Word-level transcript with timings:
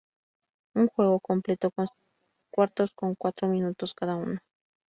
Un 0.73 0.87
juego 0.87 1.19
completo 1.19 1.69
consta 1.69 1.93
de 1.93 2.07
cuatro 2.09 2.49
cuartos, 2.75 2.91
con 2.93 3.13
cuatro 3.13 3.47
minutos 3.49 3.93
cada 3.93 4.15
uno. 4.15 4.39